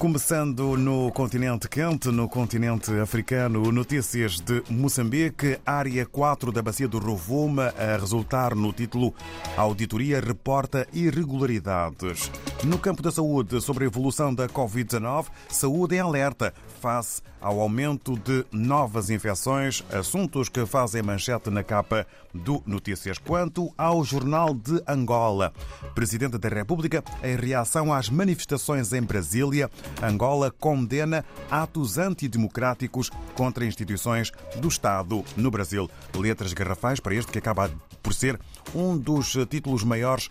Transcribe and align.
Começando 0.00 0.78
no 0.78 1.12
continente 1.12 1.68
quente, 1.68 2.08
no 2.08 2.26
continente 2.26 2.90
africano, 2.98 3.70
notícias 3.70 4.40
de 4.40 4.62
Moçambique, 4.70 5.58
área 5.64 6.06
4 6.06 6.50
da 6.50 6.62
Bacia 6.62 6.88
do 6.88 6.98
Rovuma, 6.98 7.74
a 7.78 7.98
resultar 7.98 8.54
no 8.54 8.72
título 8.72 9.14
Auditoria 9.58 10.18
reporta 10.18 10.88
irregularidades. 10.90 12.32
No 12.64 12.78
campo 12.78 13.02
da 13.02 13.10
saúde, 13.10 13.60
sobre 13.60 13.84
a 13.84 13.88
evolução 13.88 14.34
da 14.34 14.48
Covid-19, 14.48 15.26
saúde 15.50 15.96
em 15.96 16.00
alerta 16.00 16.54
face 16.80 17.20
ao 17.40 17.60
aumento 17.60 18.18
de 18.18 18.44
novas 18.52 19.08
infecções, 19.10 19.82
assuntos 19.90 20.48
que 20.48 20.66
fazem 20.66 21.02
manchete 21.02 21.48
na 21.50 21.62
capa 21.62 22.06
do 22.34 22.62
Notícias. 22.66 23.18
Quanto 23.18 23.72
ao 23.78 24.04
Jornal 24.04 24.54
de 24.54 24.82
Angola, 24.86 25.52
Presidente 25.94 26.36
da 26.36 26.48
República, 26.48 27.02
em 27.22 27.36
reação 27.36 27.92
às 27.92 28.10
manifestações 28.10 28.92
em 28.92 29.02
Brasília, 29.02 29.70
Angola 30.02 30.50
condena 30.50 31.24
atos 31.50 31.98
antidemocráticos 31.98 33.10
contra 33.34 33.64
instituições 33.64 34.32
do 34.56 34.68
Estado 34.68 35.24
no 35.36 35.50
Brasil. 35.50 35.90
Letras 36.14 36.52
garrafais 36.52 37.00
para 37.00 37.14
este 37.14 37.32
que 37.32 37.38
acaba 37.38 37.70
por 38.02 38.14
ser 38.14 38.38
um 38.74 38.96
dos 38.96 39.36
títulos 39.48 39.84
maiores 39.84 40.28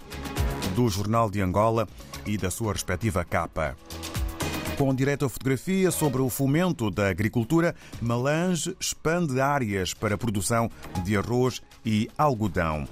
do 0.75 0.87
Jornal 0.89 1.29
de 1.29 1.41
Angola 1.41 1.87
e 2.25 2.37
da 2.37 2.51
sua 2.51 2.73
respectiva 2.73 3.23
capa. 3.23 3.75
Com 4.77 4.95
direito 4.95 5.25
à 5.25 5.29
fotografia 5.29 5.91
sobre 5.91 6.21
o 6.21 6.29
fomento 6.29 6.89
da 6.89 7.09
agricultura, 7.09 7.75
Malange 8.01 8.73
expande 8.79 9.41
áreas 9.41 9.93
para 9.93 10.15
a 10.15 10.17
produção 10.17 10.71
de 11.03 11.17
arroz 11.17 11.61
e 11.85 12.09
algodão. 12.17 12.87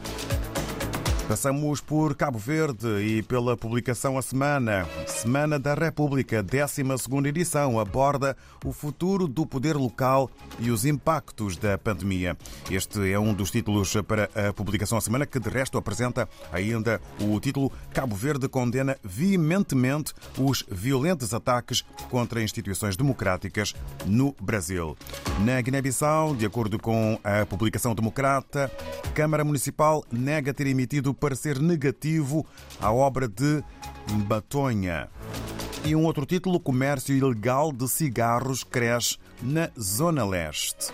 Passamos 1.28 1.82
por 1.82 2.16
Cabo 2.16 2.40
Verde 2.40 2.88
e 3.02 3.22
pela 3.22 3.58
publicação 3.58 4.18
A 4.18 4.22
Semana. 4.22 4.88
Semana 5.06 5.60
da 5.60 5.74
República, 5.74 6.42
12 6.42 6.82
edição, 7.28 7.78
aborda 7.82 8.38
o 8.64 8.72
futuro 8.72 9.28
do 9.28 9.46
poder 9.46 9.76
local 9.76 10.32
e 10.58 10.72
os 10.72 10.86
impactos 10.86 11.58
da 11.58 11.78
pandemia. 11.78 12.38
Este 12.72 13.12
é 13.12 13.20
um 13.20 13.34
dos 13.34 13.52
títulos 13.52 13.94
para 14.08 14.30
a 14.34 14.54
publicação 14.54 14.98
A 14.98 15.02
Semana, 15.02 15.26
que 15.26 15.38
de 15.38 15.50
resto 15.50 15.78
apresenta 15.78 16.30
ainda 16.50 17.02
o 17.20 17.38
título 17.42 17.74
Cabo 17.94 18.16
Verde 18.16 18.48
condena 18.48 18.98
veementemente 19.04 20.14
os 20.38 20.64
violentos 20.72 21.34
ataques 21.34 21.84
contra 22.10 22.42
instituições 22.42 22.96
democráticas 22.96 23.76
no 24.06 24.34
Brasil. 24.42 24.96
Na 25.44 25.60
Guiné-Bissau, 25.60 26.38
de 26.38 26.46
acordo 26.46 26.80
com 26.80 27.20
a 27.22 27.46
publicação 27.46 27.94
democrata, 27.94 28.72
Câmara 29.14 29.44
Municipal 29.44 30.06
nega 30.10 30.54
ter 30.54 30.68
emitido 30.68 31.17
parecer 31.18 31.60
negativo 31.60 32.46
à 32.82 32.92
obra 32.92 33.28
de 33.28 33.64
Batonha. 34.26 35.10
E 35.84 35.96
um 35.96 36.06
outro 36.06 36.26
título: 36.26 36.60
Comércio 36.60 37.16
ilegal 37.16 37.72
de 37.72 37.88
cigarros 37.88 38.64
cresce 38.64 39.18
na 39.42 39.70
Zona 39.80 40.26
Leste. 40.26 40.92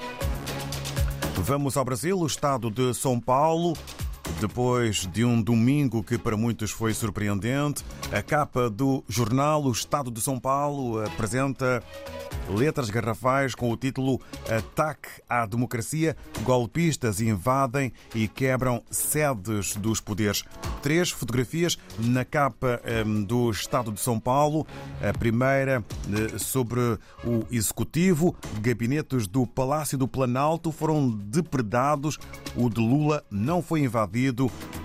Vamos 1.35 1.75
ao 1.75 1.83
Brasil, 1.83 2.17
o 2.17 2.25
estado 2.25 2.69
de 2.69 2.93
São 2.93 3.19
Paulo. 3.19 3.73
Depois 4.39 5.07
de 5.07 5.23
um 5.23 5.41
domingo 5.41 6.03
que 6.03 6.17
para 6.17 6.35
muitos 6.35 6.71
foi 6.71 6.93
surpreendente, 6.93 7.83
a 8.11 8.21
capa 8.21 8.69
do 8.69 9.03
jornal 9.07 9.63
O 9.63 9.71
Estado 9.71 10.11
de 10.11 10.21
São 10.21 10.39
Paulo 10.39 11.03
apresenta 11.03 11.83
letras 12.49 12.89
garrafais 12.89 13.55
com 13.55 13.71
o 13.71 13.77
título 13.77 14.19
Ataque 14.49 15.09
à 15.29 15.45
Democracia. 15.45 16.15
Golpistas 16.43 17.21
invadem 17.21 17.91
e 18.13 18.27
quebram 18.27 18.83
sedes 18.89 19.75
dos 19.75 19.99
poderes. 19.99 20.43
Três 20.81 21.09
fotografias 21.09 21.77
na 21.97 22.25
capa 22.25 22.81
hum, 23.05 23.23
do 23.23 23.49
Estado 23.49 23.91
de 23.91 23.99
São 23.99 24.19
Paulo. 24.19 24.67
A 25.01 25.17
primeira 25.17 25.83
eh, 26.11 26.37
sobre 26.37 26.79
o 27.23 27.45
Executivo. 27.49 28.35
Gabinetes 28.59 29.27
do 29.27 29.47
Palácio 29.47 29.97
do 29.97 30.07
Planalto 30.07 30.71
foram 30.71 31.09
depredados. 31.09 32.19
O 32.55 32.69
de 32.69 32.79
Lula 32.81 33.23
não 33.31 33.61
foi 33.61 33.81
invadido. 33.81 34.12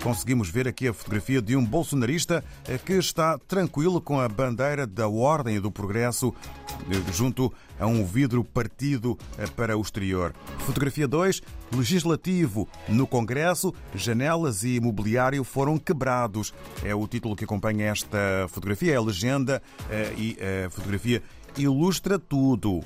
Conseguimos 0.03 0.49
ver 0.49 0.66
aqui 0.66 0.89
a 0.89 0.94
fotografia 0.94 1.43
de 1.43 1.55
um 1.55 1.65
bolsonarista 1.65 2.43
eh, 2.66 2.78
que 2.78 2.94
está 2.94 3.37
tranquilo 3.39 4.00
com 4.00 4.19
a 4.19 4.28
bandeira 4.28 4.87
da 4.87 5.06
Ordem 5.06 5.56
e 5.56 5.61
do 5.61 5.71
Progresso 5.71 6.34
eh, 6.91 7.12
junto 7.12 7.53
a 7.78 7.87
um 7.87 8.05
vidro 8.06 8.43
partido 8.43 9.19
para 9.55 9.77
o 9.77 9.83
exterior. 9.83 10.34
Fotografia 10.61 11.06
2, 11.06 11.43
Legislativo. 11.77 12.66
No 12.89 13.06
Congresso, 13.06 13.75
janelas 13.94 14.65
e 14.65 14.77
imobiliário 14.77 15.45
foram 15.45 15.78
quebrados. 15.78 16.55
É 16.83 16.95
o 16.95 17.06
título 17.06 17.37
que 17.37 17.45
acompanha 17.45 17.87
esta 17.87 18.47
fotografia, 18.49 18.95
é 18.95 18.97
a 18.97 19.03
legenda 19.03 19.62
e 20.16 20.37
a 20.66 20.71
fotografia 20.71 21.22
ilustra 21.56 22.19
tudo. 22.19 22.83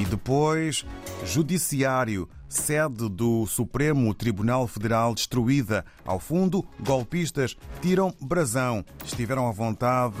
E 0.00 0.04
depois, 0.04 0.84
Judiciário, 1.24 2.28
sede 2.48 3.08
do 3.08 3.46
Supremo 3.46 4.12
Tribunal 4.14 4.66
Federal 4.66 5.14
destruída. 5.14 5.84
Ao 6.04 6.18
fundo, 6.18 6.64
golpistas 6.80 7.56
tiram 7.80 8.14
brasão. 8.20 8.84
Estiveram 9.04 9.48
à 9.48 9.52
vontade. 9.52 10.16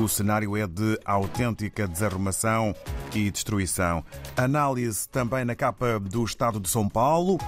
O 0.00 0.08
cenário 0.08 0.56
é 0.56 0.66
de 0.66 0.98
autêntica 1.04 1.86
desarrumação 1.86 2.74
e 3.14 3.30
destruição. 3.30 4.04
Análise 4.36 5.08
também 5.08 5.44
na 5.44 5.54
capa 5.54 5.98
do 5.98 6.24
Estado 6.24 6.60
de 6.60 6.68
São 6.68 6.88
Paulo. 6.88 7.38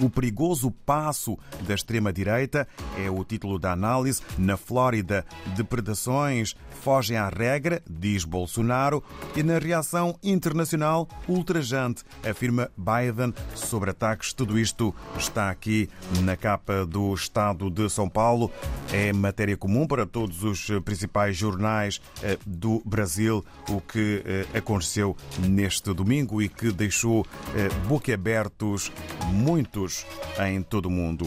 O 0.00 0.10
perigoso 0.10 0.70
passo 0.70 1.38
da 1.66 1.74
extrema-direita 1.74 2.68
é 2.98 3.10
o 3.10 3.24
título 3.24 3.58
da 3.58 3.72
análise. 3.72 4.20
Na 4.36 4.56
Flórida, 4.56 5.24
depredações 5.56 6.54
fogem 6.82 7.16
à 7.16 7.28
regra, 7.28 7.82
diz 7.88 8.24
Bolsonaro, 8.24 9.02
e 9.34 9.42
na 9.42 9.58
reação 9.58 10.18
internacional 10.22 11.08
ultrajante, 11.26 12.04
afirma 12.28 12.70
Biden 12.76 13.32
sobre 13.54 13.90
ataques. 13.90 14.32
Tudo 14.32 14.58
isto 14.58 14.94
está 15.18 15.50
aqui 15.50 15.88
na 16.22 16.36
capa 16.36 16.84
do 16.84 17.14
Estado 17.14 17.70
de 17.70 17.88
São 17.88 18.08
Paulo. 18.08 18.50
É 18.92 19.12
matéria 19.12 19.56
comum 19.56 19.86
para 19.86 20.06
todos 20.06 20.44
os 20.44 20.66
principais 20.84 21.36
jornais 21.36 22.00
do 22.46 22.82
Brasil, 22.84 23.44
o 23.68 23.80
que 23.80 24.22
aconteceu 24.54 25.16
neste 25.38 25.92
domingo 25.94 26.42
e 26.42 26.48
que 26.48 26.70
deixou 26.70 27.26
boquiabertos 27.88 28.92
muitos 29.32 29.85
em 30.46 30.62
todo 30.62 30.86
o 30.86 30.90
mundo. 30.90 31.26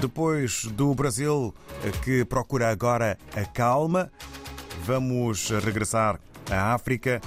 Depois 0.00 0.64
do 0.66 0.94
Brasil, 0.94 1.54
que 2.04 2.24
procura 2.24 2.68
agora 2.68 3.16
a 3.36 3.44
calma, 3.44 4.10
vamos 4.80 5.50
regressar 5.50 6.20
à 6.50 6.74
África 6.74 7.20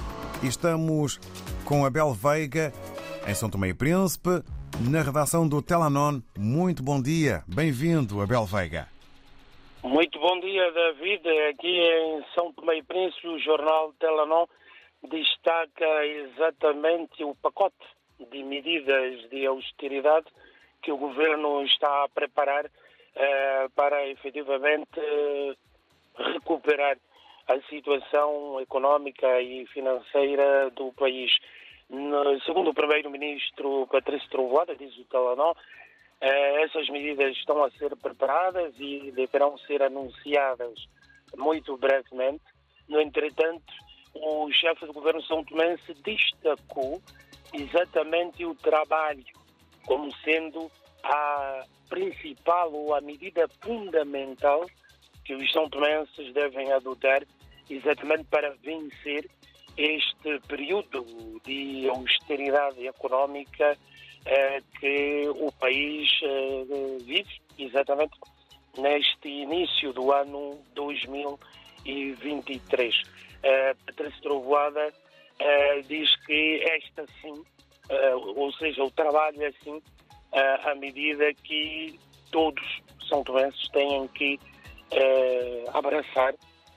e 0.44 0.48
estamos 0.48 1.20
com 1.66 1.86
Abel 1.86 2.14
Veiga, 2.14 2.72
em 3.28 3.34
São 3.34 3.50
Tomé 3.50 3.70
e 3.70 3.74
Príncipe, 3.74 4.44
na 4.90 5.02
redação 5.02 5.48
do 5.48 5.62
Telanon. 5.62 6.22
Muito 6.38 6.84
bom 6.84 7.02
dia, 7.02 7.44
bem-vindo, 7.48 8.22
Abel 8.22 8.46
Veiga. 8.46 8.88
Muito 9.84 10.20
bom 10.20 10.40
dia, 10.40 10.72
David. 10.72 11.28
Aqui 11.50 11.80
em 11.80 12.24
São 12.36 12.52
Tomé 12.54 12.78
e 12.78 12.84
Príncipe, 12.84 13.28
o 13.28 13.40
jornal 13.40 13.94
Telanon 14.00 14.46
destaca 15.10 16.06
exatamente 16.06 17.24
o 17.24 17.36
pacote 17.36 17.76
de 18.32 18.44
medidas 18.44 19.30
de 19.30 19.46
austeridade 19.46 20.28
que 20.82 20.92
o 20.92 20.98
governo 20.98 21.64
está 21.64 22.04
a 22.04 22.10
preparar 22.10 22.66
uh, 22.66 23.70
para 23.76 24.08
efetivamente 24.08 25.00
uh, 25.00 25.58
recuperar 26.34 26.98
a 27.48 27.60
situação 27.70 28.60
económica 28.60 29.42
e 29.42 29.66
financeira 29.68 30.70
do 30.72 30.92
país. 30.94 31.32
No, 31.90 32.40
segundo 32.42 32.72
o 32.72 32.74
primeiro-ministro 32.74 33.88
Patrício 33.88 34.30
Trovoada, 34.30 34.76
diz 34.76 34.96
o 34.98 35.06
Talanó, 35.06 35.52
uh, 35.52 35.56
essas 36.64 36.90
medidas 36.90 37.36
estão 37.38 37.64
a 37.64 37.72
ser 37.72 37.96
preparadas 37.96 38.74
e 38.78 39.12
deverão 39.12 39.58
ser 39.60 39.82
anunciadas 39.82 40.88
muito 41.36 41.78
brevemente. 41.78 42.44
No 42.88 43.02
entretanto, 43.02 43.74
o 44.14 44.52
chefe 44.52 44.86
do 44.86 44.94
governo 44.94 45.22
São 45.24 45.44
Tomé 45.44 45.78
se 45.86 45.94
destacou 45.96 47.02
exatamente 47.54 48.46
o 48.46 48.56
trabalho 48.56 49.26
como 49.88 50.14
sendo 50.18 50.70
a 51.04 51.66
principal 51.90 52.72
ou 52.72 52.94
a 52.94 53.02
medida 53.02 53.48
fundamental 53.62 54.64
que 55.26 55.34
os 55.34 55.52
são 55.52 55.68
tomenses 55.70 56.32
devem 56.34 56.72
adotar 56.72 57.26
exatamente 57.70 58.24
para 58.26 58.54
vencer 58.64 59.28
este 59.76 60.40
período 60.48 61.04
de 61.46 61.90
austeridade 61.90 62.88
económica 62.88 63.76
eh, 64.26 64.62
que 64.80 65.28
o 65.30 65.52
país 65.54 66.10
eh, 66.24 66.66
vive, 67.02 67.42
exatamente 67.58 68.16
neste 68.78 69.28
início 69.28 69.92
do 69.94 70.12
ano 70.12 70.60
2023. 70.76 72.96
Eh, 73.44 73.76
Patrícia 73.86 74.22
Trovoada 74.22 74.94
eh, 75.40 75.82
diz 75.88 76.16
que 76.26 76.64
esta 76.64 77.06
sim, 77.22 77.44
ou 78.36 78.52
seja, 78.54 78.84
o 78.84 78.92
trabalho 78.92 79.42
é 79.42 79.48
assim, 79.48 79.82
à 80.66 80.76
medida 80.76 81.34
que 81.34 82.00
todos 82.32 82.82
são 83.08 83.24
doenças 83.24 83.68
têm 83.70 84.08
que 84.10 84.40
abraçar 85.74 86.34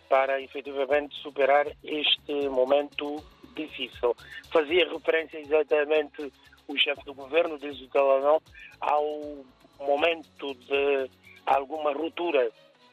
para 0.09 0.41
efetivamente 0.41 1.15
superar 1.17 1.67
este 1.85 2.49
momento 2.49 3.23
difícil. 3.55 4.17
Fazia 4.53 4.89
referência 4.91 5.39
exatamente 5.39 6.33
o 6.67 6.77
chefe 6.77 7.05
do 7.05 7.15
governo, 7.15 7.59
diz 7.59 7.81
o 7.81 7.89
Talanão, 7.89 8.41
ao 8.81 9.45
momento 9.79 10.55
de 10.55 11.11
alguma 11.47 11.93
ruptura 11.93 12.51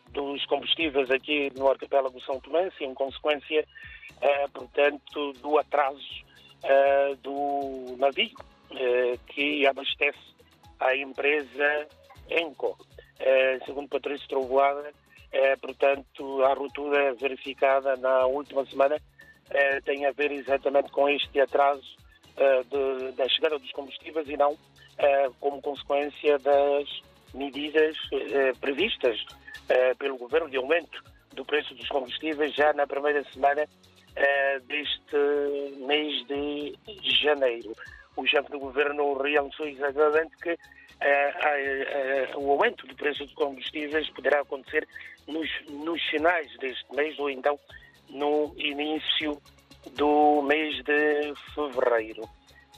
dos 0.09 0.45
combustíveis 0.45 1.11
aqui 1.11 1.51
no 1.55 1.69
arquipélago 1.69 2.19
São 2.21 2.39
Tomé, 2.39 2.71
em 2.79 2.93
consequência, 2.93 3.67
eh, 4.21 4.47
portanto, 4.53 5.33
do 5.33 5.57
atraso 5.59 6.26
eh, 6.69 7.15
do 7.23 7.95
navio 7.97 8.35
eh, 8.71 9.17
que 9.27 9.65
abastece 9.65 10.19
a 10.81 10.93
empresa 10.95 11.87
Enco. 12.29 12.77
Eh, 13.19 13.59
segundo 13.65 13.87
Patrício 13.87 14.27
Trovoada, 14.27 14.91
portanto, 15.61 16.43
a 16.43 16.53
ruptura 16.53 17.13
verificada 17.13 17.95
na 17.97 18.25
última 18.25 18.65
semana 18.65 18.97
tem 19.85 20.05
a 20.05 20.11
ver 20.11 20.31
exatamente 20.31 20.89
com 20.91 21.07
este 21.09 21.39
atraso 21.39 21.95
de, 22.35 23.11
da 23.11 23.27
chegada 23.27 23.59
dos 23.59 23.71
combustíveis 23.71 24.27
e 24.29 24.37
não 24.37 24.57
como 25.39 25.61
consequência 25.61 26.39
das 26.39 26.87
medidas 27.33 27.97
previstas 28.61 29.19
pelo 29.99 30.17
governo 30.17 30.49
de 30.49 30.57
aumento 30.57 31.03
do 31.33 31.45
preço 31.45 31.75
dos 31.75 31.89
combustíveis 31.89 32.53
já 32.55 32.73
na 32.73 32.87
primeira 32.87 33.23
semana 33.31 33.67
deste 34.67 35.77
mês 35.85 36.25
de 36.27 36.75
janeiro. 37.21 37.73
O 38.15 38.25
chefe 38.25 38.49
do 38.51 38.59
governo 38.59 39.13
realçou 39.21 39.67
exatamente 39.67 40.35
que 40.37 40.57
o 42.35 42.51
aumento 42.51 42.87
do 42.87 42.95
preço 42.95 43.23
dos 43.25 43.33
combustíveis 43.33 44.09
poderá 44.09 44.41
acontecer 44.41 44.87
nos, 45.27 45.49
nos 45.69 46.01
finais 46.09 46.51
deste 46.57 46.95
mês 46.95 47.17
ou 47.19 47.29
então 47.29 47.59
no 48.09 48.53
início 48.57 49.39
do 49.95 50.41
mês 50.41 50.83
de 50.83 51.33
fevereiro. 51.53 52.23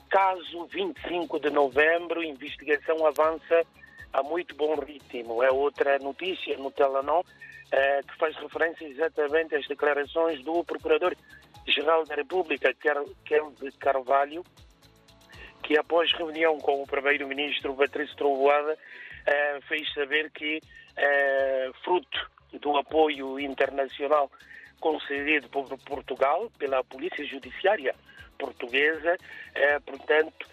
Caso 0.10 0.66
25 0.66 1.40
de 1.40 1.50
novembro, 1.52 2.24
investigação 2.24 3.06
avança 3.06 3.64
a 4.12 4.24
muito 4.24 4.56
bom 4.56 4.76
ritmo. 4.76 5.44
É 5.44 5.52
outra 5.52 6.00
notícia 6.00 6.58
no 6.58 6.72
Telenor 6.72 7.24
eh, 7.72 8.02
que 8.02 8.18
faz 8.18 8.36
referência 8.38 8.86
exatamente 8.86 9.56
às 9.56 9.68
declarações 9.68 10.44
do 10.44 10.64
Procurador-Geral 10.64 12.04
da 12.06 12.16
República, 12.16 12.74
Kelvin 13.26 13.72
Carvalho, 13.80 14.44
que 15.64 15.78
após 15.78 16.12
reunião 16.14 16.58
com 16.58 16.82
o 16.82 16.88
Primeiro-Ministro 16.88 17.76
Patrício 17.76 18.16
Trovoada, 18.16 18.76
eh, 19.26 19.60
fez 19.68 19.94
saber 19.94 20.32
que, 20.32 20.60
eh, 20.98 21.70
fruto 21.84 22.32
do 22.54 22.76
apoio 22.78 23.40
internacional 23.40 24.32
concedido 24.80 25.48
por 25.50 25.68
Portugal 25.80 26.52
pela 26.58 26.84
Polícia 26.84 27.24
Judiciária 27.26 27.94
portuguesa. 28.40 29.18
Portanto, 29.86 30.48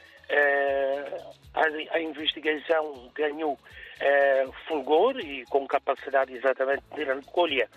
a, 1.54 1.94
a, 1.96 2.00
investigação 2.00 3.10
ganhou 3.14 3.56
eh, 4.00 4.48
fulgor 4.66 5.18
e 5.18 5.44
com 5.46 5.66
capacidade 5.66 6.34
exatamente 6.34 6.84
de 6.94 7.04
recolha 7.04 7.68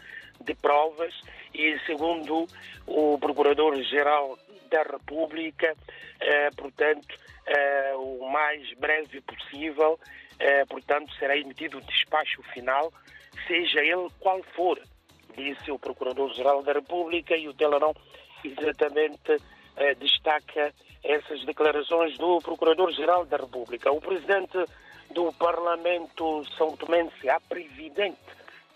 de 0.41 0.53
provas. 0.55 1.13
E, 1.53 1.79
segundo 1.85 2.47
o 2.87 3.17
Procurador-Geral 3.19 4.37
da 4.69 4.83
República, 4.83 5.75
eh, 6.19 6.49
portanto, 6.55 7.17
eh, 7.45 7.93
o 7.95 8.29
mais 8.29 8.71
breve 8.73 9.21
possível, 9.21 9.99
portanto, 10.69 11.13
será 11.15 11.35
emitido 11.35 11.79
o 11.79 11.81
despacho 11.81 12.41
final, 12.53 12.93
seja 13.45 13.81
ele 13.81 14.07
qual 14.21 14.41
for 14.55 14.79
disse 15.35 15.71
o 15.71 15.79
Procurador-Geral 15.79 16.63
da 16.63 16.73
República 16.73 17.35
e 17.35 17.47
o 17.47 17.53
Telerão 17.53 17.93
exatamente 18.43 19.37
eh, 19.79 19.95
destaca 19.95 20.73
essas 21.03 21.43
declarações 21.45 22.17
do 22.17 22.39
Procurador-Geral 22.39 23.25
da 23.25 23.37
República. 23.37 23.91
O 23.91 24.01
Presidente 24.01 24.57
do 25.11 25.31
Parlamento 25.33 26.45
São 26.57 26.75
Tomense, 26.75 27.29
a 27.29 27.39
Presidente 27.39 28.19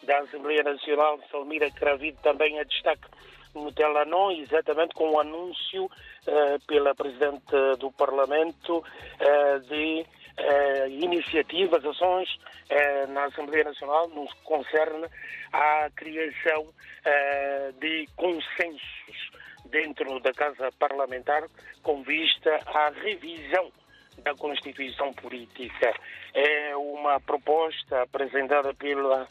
da 0.04 0.20
Assembleia 0.20 0.64
Nacional, 0.64 1.20
Salmira 1.32 1.70
Cravido, 1.72 2.18
também 2.22 2.60
a 2.60 2.64
destaque 2.64 3.08
no 3.54 3.72
Telanon, 3.72 4.32
exatamente 4.32 4.96
com 4.96 5.12
o 5.12 5.20
anúncio 5.20 5.90
eh, 6.26 6.58
pela 6.66 6.96
Presidente 6.96 7.56
do 7.80 7.92
Parlamento 7.92 8.84
eh, 9.20 9.60
de 9.60 10.06
eh, 10.38 10.88
iniciativas, 10.90 11.86
ações 11.86 12.28
eh, 12.70 13.06
na 13.08 13.26
Assembleia 13.26 13.66
Nacional 13.66 14.08
no 14.10 14.26
que 14.28 14.42
concerne 14.44 15.06
à 15.52 15.90
criação 15.96 16.68
eh, 17.06 17.72
de 17.80 18.08
consensos 18.16 19.32
dentro 19.66 20.20
da 20.20 20.32
Casa 20.34 20.72
Parlamentar 20.78 21.48
com 21.82 22.04
vista 22.04 22.60
à 22.68 22.90
revisão 22.90 23.72
da 24.20 24.36
Constituição 24.36 25.14
Política. 25.14 25.94
É 26.34 26.76
uma 26.76 27.20
proposta 27.20 28.04
apresentada 28.04 28.74
pela 28.74 29.28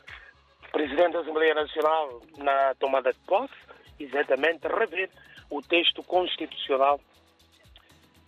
Presidente 0.73 1.12
da 1.12 1.20
Assembleia 1.20 1.55
Nacional 1.55 2.23
na 2.38 2.75
tomada 2.76 3.12
de 3.12 3.19
posse, 3.20 3.55
exatamente 4.00 4.67
rever 4.67 5.11
o 5.50 5.61
texto 5.61 6.02
constitucional 6.02 6.99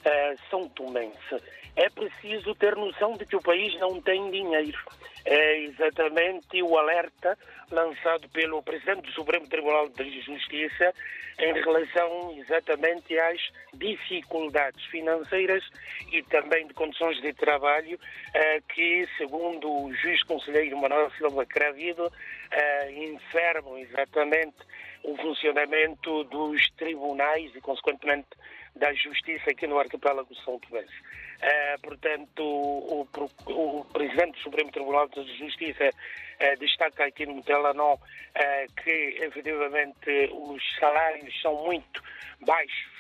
uh, 0.06 0.38
São 0.50 0.68
Tomense 0.68 1.40
é 1.76 1.88
preciso 1.90 2.54
ter 2.54 2.76
noção 2.76 3.16
de 3.16 3.26
que 3.26 3.36
o 3.36 3.42
país 3.42 3.78
não 3.80 4.00
tem 4.00 4.30
dinheiro. 4.30 4.78
É 5.24 5.58
exatamente 5.60 6.62
o 6.62 6.78
alerta 6.78 7.36
lançado 7.70 8.28
pelo 8.28 8.62
Presidente 8.62 9.02
do 9.02 9.12
Supremo 9.12 9.48
Tribunal 9.48 9.88
de 9.88 10.20
Justiça 10.20 10.94
em 11.38 11.52
relação 11.52 12.32
exatamente 12.38 13.18
às 13.18 13.40
dificuldades 13.72 14.84
financeiras 14.84 15.64
e 16.12 16.22
também 16.24 16.66
de 16.68 16.74
condições 16.74 17.20
de 17.20 17.32
trabalho 17.32 17.98
eh, 18.34 18.60
que, 18.72 19.08
segundo 19.18 19.68
o 19.68 19.92
juiz 19.94 20.22
conselheiro 20.24 20.76
Manuel 20.76 21.10
Silva 21.12 21.44
Cravido, 21.44 22.12
eh, 22.52 22.92
enfermam 22.92 23.78
exatamente 23.78 24.58
o 25.02 25.16
funcionamento 25.16 26.22
dos 26.24 26.70
tribunais 26.76 27.50
e, 27.56 27.60
consequentemente, 27.60 28.28
da 28.76 28.92
justiça 28.92 29.50
aqui 29.50 29.66
no 29.66 29.78
arquipélago 29.78 30.34
São 30.44 30.58
Tomé. 30.58 30.82
Uh, 30.82 31.80
portanto, 31.82 32.42
o, 32.42 33.06
o, 33.46 33.80
o, 33.80 33.84
Presidente 33.86 34.32
do 34.32 34.42
Supremo 34.42 34.70
Tribunal 34.70 35.08
de 35.08 35.38
Justiça 35.38 35.90
uh, 35.90 36.58
destaca 36.58 37.04
aqui 37.04 37.26
no 37.26 37.42
Telenor 37.42 37.94
uh, 37.94 38.82
que, 38.82 39.18
efetivamente, 39.20 40.30
os 40.32 40.62
salários 40.78 41.40
são 41.40 41.64
muito 41.64 42.02
baixos 42.40 42.94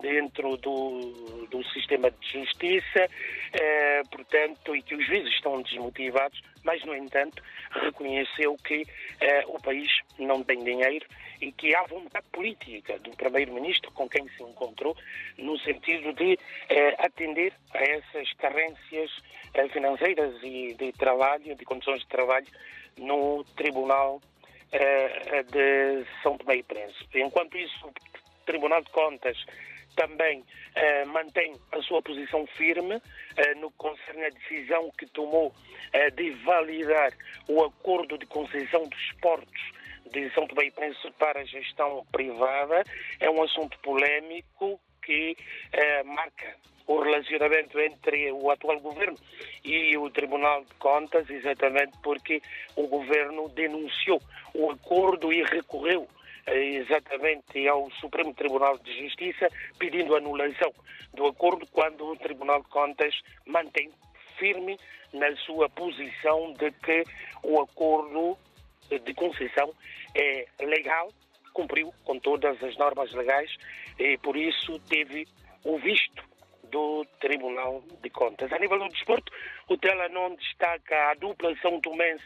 dentro 0.00 0.56
do, 0.56 1.46
do 1.48 1.62
sistema 1.68 2.10
de 2.10 2.40
justiça, 2.40 3.06
portanto, 4.10 4.74
e 4.74 4.82
que 4.82 4.96
os 4.96 5.06
juízes 5.06 5.32
estão 5.34 5.62
desmotivados, 5.62 6.42
mas, 6.64 6.84
no 6.84 6.92
entanto, 6.92 7.40
reconheceu 7.70 8.56
que 8.64 8.84
o 9.46 9.62
país 9.62 9.88
não 10.18 10.42
tem 10.42 10.64
dinheiro 10.64 11.06
e 11.42 11.50
que 11.50 11.74
há 11.74 11.82
vontade 11.82 12.24
política 12.32 12.98
do 13.00 13.10
Primeiro-Ministro 13.10 13.90
com 13.90 14.08
quem 14.08 14.26
se 14.28 14.42
encontrou, 14.44 14.96
no 15.36 15.58
sentido 15.58 16.12
de 16.12 16.38
eh, 16.68 16.94
atender 16.98 17.52
a 17.74 17.82
essas 17.82 18.32
carências 18.34 19.10
eh, 19.52 19.68
financeiras 19.68 20.34
e 20.42 20.74
de 20.74 20.92
trabalho, 20.92 21.56
de 21.56 21.64
condições 21.64 22.00
de 22.00 22.06
trabalho, 22.06 22.46
no 22.96 23.42
Tribunal 23.56 24.20
eh, 24.70 25.42
de 25.42 26.06
São 26.22 26.38
Tomé 26.38 26.56
e 26.56 26.62
Príncipe. 26.62 27.20
Enquanto 27.20 27.58
isso, 27.58 27.88
o 27.88 27.92
Tribunal 28.46 28.80
de 28.82 28.90
Contas 28.90 29.36
também 29.96 30.44
eh, 30.76 31.04
mantém 31.06 31.54
a 31.72 31.82
sua 31.82 32.00
posição 32.02 32.46
firme 32.46 33.02
eh, 33.36 33.54
no 33.56 33.70
que 33.72 33.78
concerne 33.78 34.26
a 34.26 34.30
decisão 34.30 34.90
que 34.96 35.06
tomou 35.06 35.52
eh, 35.92 36.10
de 36.10 36.30
validar 36.44 37.12
o 37.48 37.64
acordo 37.64 38.16
de 38.16 38.26
concessão 38.26 38.88
dos 38.88 39.12
portos 39.20 39.81
de 40.10 40.30
São 40.34 40.46
e 40.62 40.70
Príncipe 40.70 41.12
para 41.18 41.40
a 41.40 41.44
gestão 41.44 42.04
privada. 42.10 42.84
É 43.20 43.30
um 43.30 43.42
assunto 43.42 43.78
polémico 43.80 44.80
que 45.02 45.36
eh, 45.72 46.02
marca 46.04 46.56
o 46.86 47.00
relacionamento 47.00 47.78
entre 47.80 48.30
o 48.32 48.50
atual 48.50 48.80
governo 48.80 49.16
e 49.64 49.96
o 49.96 50.10
Tribunal 50.10 50.64
de 50.64 50.74
Contas, 50.74 51.28
exatamente 51.30 51.96
porque 52.02 52.42
o 52.76 52.86
governo 52.86 53.48
denunciou 53.50 54.20
o 54.54 54.70
acordo 54.70 55.32
e 55.32 55.42
recorreu 55.42 56.08
eh, 56.46 56.76
exatamente 56.76 57.66
ao 57.68 57.90
Supremo 57.92 58.34
Tribunal 58.34 58.78
de 58.78 59.02
Justiça 59.02 59.48
pedindo 59.78 60.16
anulação 60.16 60.72
do 61.14 61.26
acordo 61.26 61.66
quando 61.72 62.06
o 62.06 62.16
Tribunal 62.16 62.62
de 62.62 62.68
Contas 62.68 63.14
mantém 63.46 63.90
firme 64.38 64.78
na 65.12 65.34
sua 65.36 65.68
posição 65.68 66.52
de 66.54 66.70
que 66.72 67.04
o 67.42 67.60
acordo 67.60 68.36
de 68.98 69.14
concessão 69.14 69.72
é 70.14 70.46
legal, 70.60 71.08
cumpriu 71.52 71.92
com 72.04 72.18
todas 72.18 72.62
as 72.62 72.76
normas 72.76 73.12
legais 73.12 73.50
e 73.98 74.16
por 74.18 74.36
isso 74.36 74.78
teve 74.88 75.26
o 75.64 75.78
visto 75.78 76.22
do 76.64 77.04
Tribunal 77.20 77.82
de 78.02 78.10
Contas. 78.10 78.50
A 78.52 78.58
nível 78.58 78.78
do 78.78 78.88
desporto, 78.88 79.30
o 79.68 79.76
Tela 79.76 80.08
não 80.08 80.34
destaca 80.34 81.10
a 81.10 81.14
dupla 81.14 81.54
São 81.60 81.80
Tomense 81.80 82.24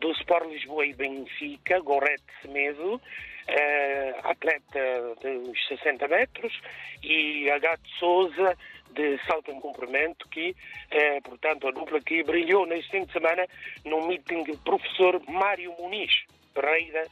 do 0.00 0.12
Sport 0.12 0.48
Lisboa 0.48 0.86
e 0.86 0.94
Benfica, 0.94 1.80
Gorete 1.80 2.24
Semedo, 2.42 2.94
uh, 2.94 4.28
atleta 4.28 5.14
dos 5.22 5.68
60 5.68 6.08
metros, 6.08 6.60
e 7.02 7.50
Agato 7.50 7.88
Souza, 7.98 8.56
de 8.94 9.18
salto 9.26 9.50
em 9.50 9.60
comprimento, 9.60 10.28
que, 10.28 10.54
eh, 10.90 11.20
portanto, 11.22 11.66
a 11.66 11.72
dupla 11.72 12.00
que 12.00 12.22
brilhou 12.22 12.64
neste 12.64 12.92
fim 12.92 13.04
de 13.04 13.12
semana 13.12 13.44
no 13.84 14.06
meeting 14.06 14.44
do 14.44 14.56
professor 14.58 15.20
Mário 15.28 15.74
Muniz 15.80 16.12
Pereira, 16.54 17.04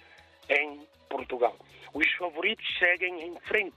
em 0.48 0.80
Portugal. 1.08 1.56
Os 1.92 2.10
favoritos 2.12 2.66
seguem 2.78 3.26
em 3.26 3.34
frente 3.40 3.76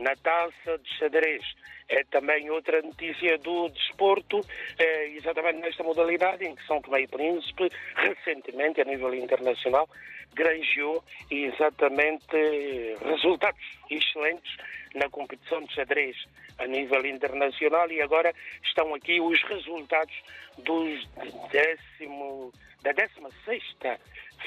na 0.00 0.16
taça 0.16 0.78
de 0.78 0.98
xadrez. 0.98 1.42
É 1.88 2.04
também 2.04 2.50
outra 2.50 2.80
notícia 2.82 3.36
do 3.38 3.68
desporto, 3.68 4.40
é, 4.78 5.08
exatamente 5.08 5.58
nesta 5.58 5.82
modalidade, 5.82 6.44
em 6.44 6.54
que 6.54 6.66
São 6.66 6.80
Tomé 6.80 7.02
e 7.02 7.08
Príncipe, 7.08 7.68
recentemente, 7.96 8.80
a 8.80 8.84
nível 8.84 9.12
internacional, 9.14 9.88
granjeou 10.32 11.02
exatamente 11.30 12.96
resultados 13.04 13.60
excelentes 13.90 14.56
na 14.94 15.08
competição 15.08 15.62
de 15.64 15.74
xadrez 15.74 16.16
a 16.58 16.66
nível 16.66 17.04
internacional 17.06 17.90
e 17.90 18.00
agora 18.00 18.32
estão 18.62 18.94
aqui 18.94 19.20
os 19.20 19.42
resultados 19.44 20.14
dos 20.58 21.08
décimo, 21.50 22.52
da 22.82 22.92
16 22.92 23.62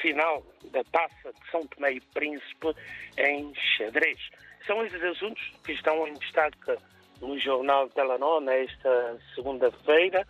final 0.00 0.44
da 0.70 0.82
Taça 0.84 1.32
de 1.32 1.50
São 1.50 1.66
Tomé 1.66 1.92
e 1.92 2.00
Príncipe 2.00 2.74
em 3.18 3.52
xadrez. 3.76 4.18
São 4.66 4.84
esses 4.84 5.02
assuntos 5.02 5.42
que 5.64 5.72
estão 5.72 6.06
em 6.06 6.14
destaque 6.14 6.76
no 7.20 7.38
jornal 7.38 7.88
Telenor 7.90 8.40
nesta 8.40 9.18
segunda-feira. 9.34 10.26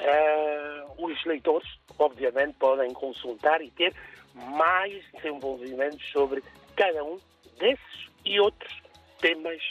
Uh, 0.00 1.04
os 1.04 1.24
leitores, 1.24 1.68
obviamente, 1.98 2.54
podem 2.58 2.92
consultar 2.92 3.60
e 3.60 3.70
ter 3.70 3.94
mais 4.34 5.04
desenvolvimentos 5.12 6.02
sobre 6.10 6.42
cada 6.74 7.04
um 7.04 7.20
desses 7.58 8.08
e 8.24 8.40
outros 8.40 8.82
temas 9.20 9.62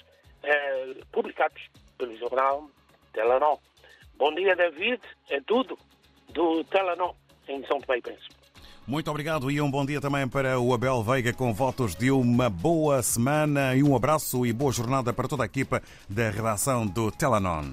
uh, 0.43 1.05
publicados 1.07 1.61
pelo 1.97 2.15
jornal 2.17 2.69
Telenor. 3.11 3.59
Bom 4.15 4.33
dia, 4.33 4.55
David. 4.55 5.01
É 5.29 5.41
tudo 5.41 5.77
do 6.29 6.63
Telenor 6.65 7.15
em 7.47 7.65
São 7.65 7.81
Tomé 7.81 7.97
e 7.97 8.01
Príncipe. 8.01 8.32
Muito 8.85 9.09
obrigado 9.09 9.49
e 9.49 9.61
um 9.61 9.71
bom 9.71 9.85
dia 9.85 10.01
também 10.01 10.27
para 10.27 10.59
o 10.59 10.73
Abel 10.73 11.01
Veiga 11.01 11.31
com 11.31 11.53
votos 11.53 11.95
de 11.95 12.11
uma 12.11 12.49
boa 12.49 13.01
semana 13.01 13.73
e 13.75 13.81
um 13.81 13.95
abraço 13.95 14.45
e 14.45 14.51
boa 14.51 14.73
jornada 14.73 15.13
para 15.13 15.27
toda 15.27 15.43
a 15.43 15.45
equipa 15.45 15.81
da 16.09 16.29
redação 16.29 16.85
do 16.85 17.09
Telanon. 17.09 17.71